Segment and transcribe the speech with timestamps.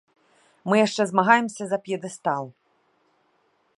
[0.71, 2.45] Мы яшчэ змагаемся за п'едэстал.